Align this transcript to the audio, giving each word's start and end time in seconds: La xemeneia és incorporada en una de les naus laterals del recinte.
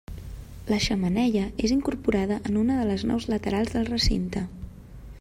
La 0.71 0.79
xemeneia 0.85 1.43
és 1.67 1.75
incorporada 1.77 2.39
en 2.51 2.59
una 2.65 2.79
de 2.81 2.89
les 2.93 3.07
naus 3.13 3.31
laterals 3.35 3.75
del 3.77 3.89
recinte. 3.95 4.47